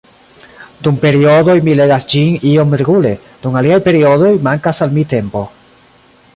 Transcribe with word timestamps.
Dum 0.85 0.95
periodoj 1.03 1.55
mi 1.67 1.75
legas 1.81 2.07
ĝin 2.13 2.39
iom 2.53 2.73
regule, 2.83 3.13
dum 3.45 3.61
aliaj 3.61 3.79
periodoj 3.89 4.35
mankas 4.49 4.85
al 4.87 4.97
mi 4.99 5.05
tempo. 5.15 5.47